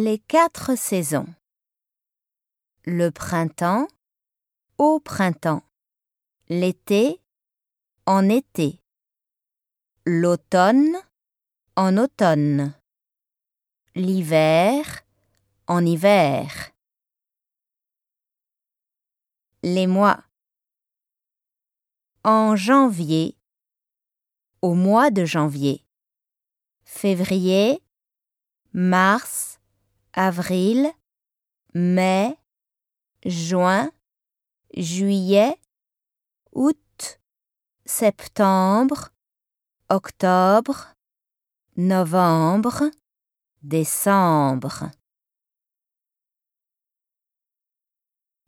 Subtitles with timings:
[0.00, 1.26] Les quatre saisons.
[2.84, 3.88] Le printemps,
[4.78, 5.64] au printemps.
[6.48, 7.20] L'été,
[8.06, 8.80] en été.
[10.06, 10.96] L'automne,
[11.74, 12.74] en automne.
[13.96, 14.84] L'hiver,
[15.66, 16.70] en hiver.
[19.64, 20.22] Les mois.
[22.22, 23.36] En janvier,
[24.62, 25.84] au mois de janvier.
[26.84, 27.82] Février,
[28.72, 29.57] mars,
[30.18, 30.92] avril,
[31.74, 32.36] mai,
[33.24, 33.92] juin,
[34.76, 35.56] juillet,
[36.50, 37.20] août,
[37.84, 39.12] septembre,
[39.88, 40.96] octobre,
[41.76, 42.90] novembre,
[43.62, 44.90] décembre.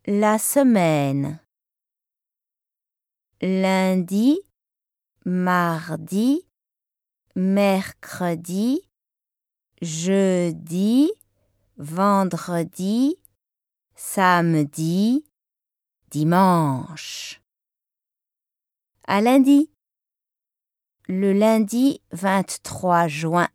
[0.06, 1.38] La semaine.
[3.40, 4.40] Lundi,
[5.24, 6.48] mardi,
[7.36, 8.82] mercredi,
[9.80, 11.12] jeudi,
[11.80, 13.16] vendredi,
[13.94, 15.24] samedi,
[16.10, 17.40] dimanche.
[19.06, 19.70] À lundi.
[21.08, 23.48] Le lundi 23 juin.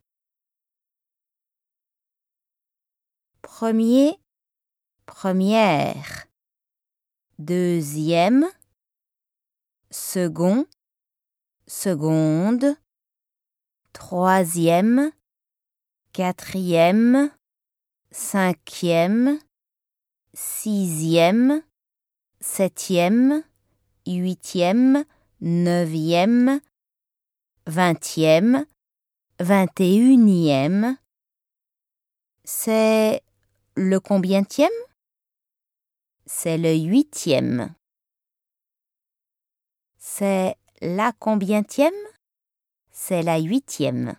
[3.44, 4.20] Premier,
[5.06, 6.26] première.
[7.38, 8.48] Deuxième,
[9.92, 10.66] second,
[11.68, 12.76] seconde.
[13.94, 15.12] Troisième,
[16.12, 17.32] quatrième,
[18.16, 19.40] cinquième,
[20.34, 21.62] sixième,
[22.40, 23.44] septième,
[24.08, 25.04] huitième,
[25.42, 26.62] neuvième,
[27.68, 28.66] vingtième,
[29.42, 30.98] vingt et unième.
[32.46, 33.22] C'est
[33.76, 34.70] le combientième
[36.26, 37.76] C'est le huitième.
[39.98, 41.94] C'est la combientième
[42.92, 44.16] C'est la huitième.